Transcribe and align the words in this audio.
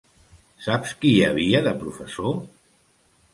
Saps 0.67 0.93
qui 1.03 1.11
hi 1.17 1.19
havia 1.27 1.61
de 1.67 1.75
professor? 1.85 2.33